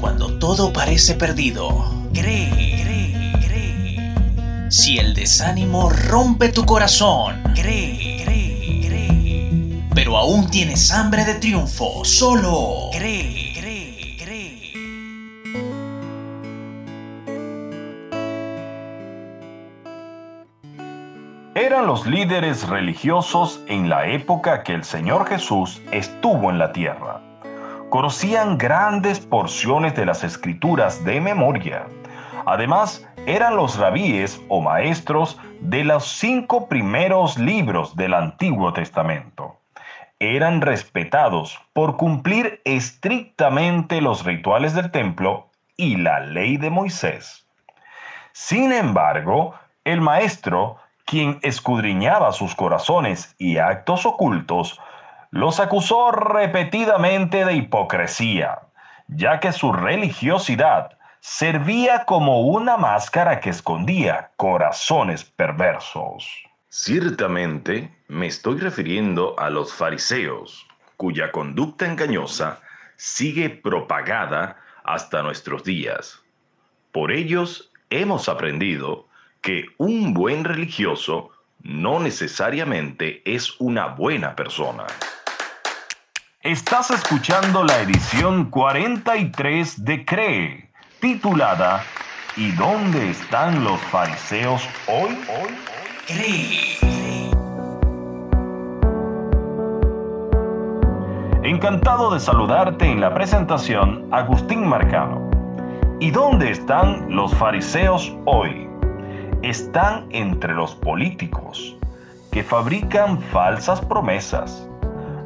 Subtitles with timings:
[0.00, 1.68] Cuando todo parece perdido,
[2.12, 2.50] cree,
[2.82, 4.70] cree, cree.
[4.70, 9.82] Si el desánimo rompe tu corazón, cree, cree, cree.
[9.94, 14.72] Pero aún tienes hambre de triunfo, solo cree, cree, cree.
[21.54, 27.25] Eran los líderes religiosos en la época que el Señor Jesús estuvo en la tierra
[27.90, 31.86] conocían grandes porciones de las escrituras de memoria.
[32.44, 39.56] Además, eran los rabíes o maestros de los cinco primeros libros del Antiguo Testamento.
[40.18, 47.46] Eran respetados por cumplir estrictamente los rituales del templo y la ley de Moisés.
[48.32, 54.80] Sin embargo, el maestro, quien escudriñaba sus corazones y actos ocultos,
[55.36, 58.58] los acusó repetidamente de hipocresía,
[59.06, 66.26] ya que su religiosidad servía como una máscara que escondía corazones perversos.
[66.70, 72.58] Ciertamente me estoy refiriendo a los fariseos, cuya conducta engañosa
[72.96, 76.18] sigue propagada hasta nuestros días.
[76.92, 79.06] Por ellos hemos aprendido
[79.42, 81.28] que un buen religioso
[81.62, 84.86] no necesariamente es una buena persona.
[86.46, 91.82] Estás escuchando la edición 43 de Cree, titulada
[92.36, 95.18] ¿Y dónde están los fariseos hoy?
[96.06, 96.78] Cree.
[101.42, 105.28] Encantado de saludarte en la presentación, Agustín Marcano.
[105.98, 108.68] ¿Y dónde están los fariseos hoy?
[109.42, 111.76] Están entre los políticos,
[112.30, 114.68] que fabrican falsas promesas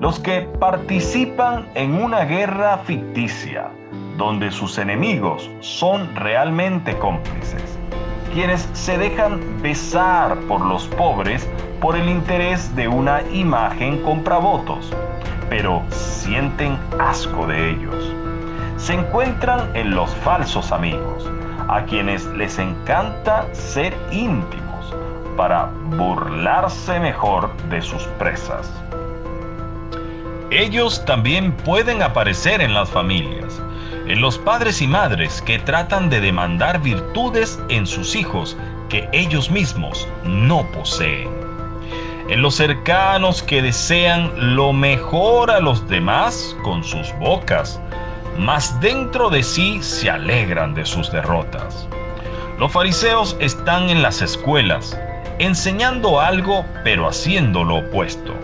[0.00, 3.68] los que participan en una guerra ficticia,
[4.16, 7.78] donde sus enemigos son realmente cómplices,
[8.32, 11.48] quienes se dejan besar por los pobres
[11.80, 14.92] por el interés de una imagen compravotos,
[15.48, 18.14] pero sienten asco de ellos.
[18.76, 21.28] Se encuentran en los falsos amigos,
[21.68, 24.94] a quienes les encanta ser íntimos
[25.36, 28.72] para burlarse mejor de sus presas.
[30.50, 33.60] Ellos también pueden aparecer en las familias,
[34.06, 38.56] en los padres y madres que tratan de demandar virtudes en sus hijos
[38.88, 41.28] que ellos mismos no poseen,
[42.30, 47.78] en los cercanos que desean lo mejor a los demás con sus bocas,
[48.38, 51.86] mas dentro de sí se alegran de sus derrotas.
[52.58, 54.98] Los fariseos están en las escuelas,
[55.38, 58.34] enseñando algo pero haciendo lo opuesto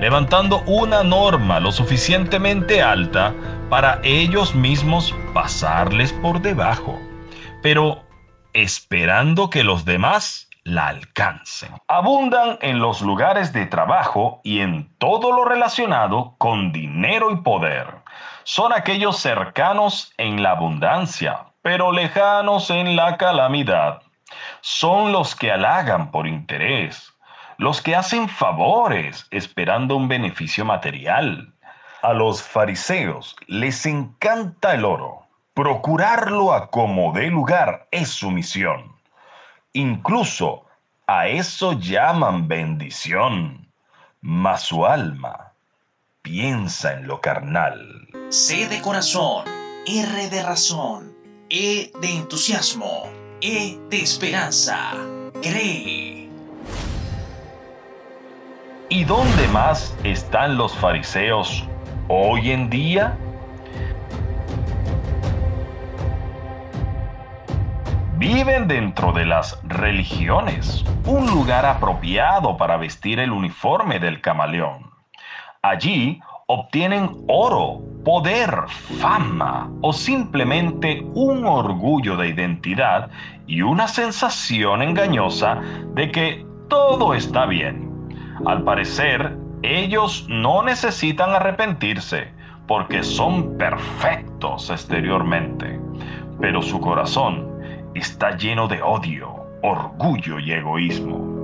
[0.00, 3.34] levantando una norma lo suficientemente alta
[3.70, 6.98] para ellos mismos pasarles por debajo,
[7.62, 8.04] pero
[8.52, 11.70] esperando que los demás la alcancen.
[11.88, 17.86] Abundan en los lugares de trabajo y en todo lo relacionado con dinero y poder.
[18.44, 24.02] Son aquellos cercanos en la abundancia, pero lejanos en la calamidad.
[24.60, 27.13] Son los que halagan por interés,
[27.58, 31.54] los que hacen favores esperando un beneficio material.
[32.02, 35.22] A los fariseos les encanta el oro.
[35.54, 38.96] Procurarlo a como dé lugar es su misión.
[39.72, 40.64] Incluso
[41.06, 43.68] a eso llaman bendición.
[44.20, 45.52] Mas su alma
[46.22, 48.08] piensa en lo carnal.
[48.30, 49.44] C de corazón,
[49.86, 51.14] R de razón,
[51.50, 53.04] E de entusiasmo,
[53.40, 54.92] E de esperanza.
[55.42, 56.03] Cree.
[58.90, 61.66] ¿Y dónde más están los fariseos
[62.08, 63.16] hoy en día?
[68.18, 74.90] Viven dentro de las religiones, un lugar apropiado para vestir el uniforme del camaleón.
[75.62, 78.54] Allí obtienen oro, poder,
[79.00, 83.08] fama o simplemente un orgullo de identidad
[83.46, 85.60] y una sensación engañosa
[85.94, 87.83] de que todo está bien.
[88.46, 92.28] Al parecer, ellos no necesitan arrepentirse
[92.66, 95.80] porque son perfectos exteriormente,
[96.40, 97.48] pero su corazón
[97.94, 101.34] está lleno de odio, orgullo y egoísmo.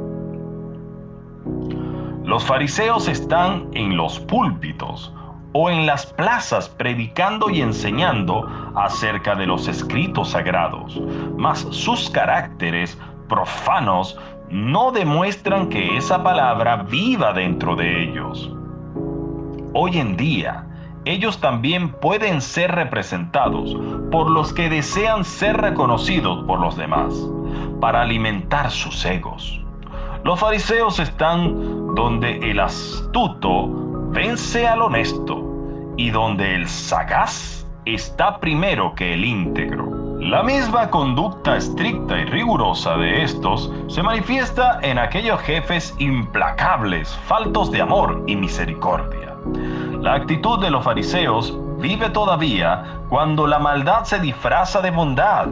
[2.25, 5.13] Los fariseos están en los púlpitos
[5.53, 8.47] o en las plazas predicando y enseñando
[8.77, 11.01] acerca de los escritos sagrados,
[11.37, 12.99] mas sus caracteres
[13.31, 14.19] profanos
[14.50, 18.53] no demuestran que esa palabra viva dentro de ellos.
[19.73, 20.67] Hoy en día,
[21.05, 23.75] ellos también pueden ser representados
[24.11, 27.15] por los que desean ser reconocidos por los demás,
[27.81, 29.61] para alimentar sus egos.
[30.25, 33.69] Los fariseos están donde el astuto
[34.11, 35.43] vence al honesto
[35.97, 40.00] y donde el sagaz está primero que el íntegro.
[40.21, 47.71] La misma conducta estricta y rigurosa de estos se manifiesta en aquellos jefes implacables, faltos
[47.73, 49.35] de amor y misericordia.
[50.03, 55.49] La actitud de los fariseos vive todavía cuando la maldad se disfraza de bondad,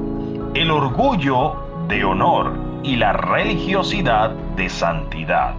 [0.53, 1.55] el orgullo
[1.89, 5.55] de honor y la religiosidad de santidad.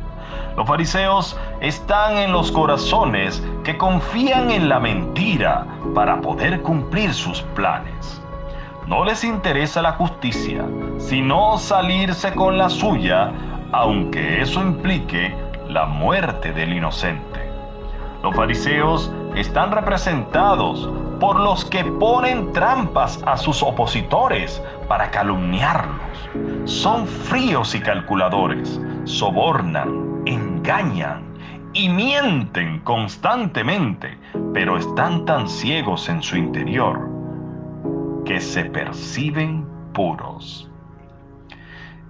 [0.56, 5.66] Los fariseos están en los corazones que confían en la mentira
[5.96, 8.22] para poder cumplir sus planes.
[8.90, 10.66] No les interesa la justicia,
[10.98, 13.32] sino salirse con la suya,
[13.72, 15.32] aunque eso implique
[15.68, 17.52] la muerte del inocente.
[18.24, 20.90] Los fariseos están representados
[21.20, 26.18] por los que ponen trampas a sus opositores para calumniarlos.
[26.66, 31.26] Son fríos y calculadores, sobornan, engañan
[31.74, 34.18] y mienten constantemente,
[34.52, 37.09] pero están tan ciegos en su interior
[38.30, 40.70] que se perciben puros.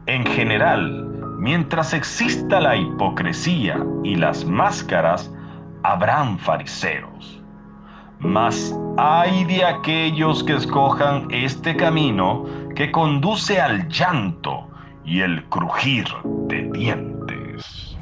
[0.05, 1.07] En general,
[1.37, 5.31] mientras exista la hipocresía y las máscaras,
[5.83, 7.41] habrán fariseos.
[8.19, 12.43] Mas hay de aquellos que escojan este camino
[12.75, 14.67] que conduce al llanto
[15.05, 16.05] y el crujir
[16.49, 17.97] de dientes.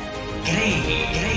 [0.43, 0.81] Cree,
[1.13, 1.30] cree.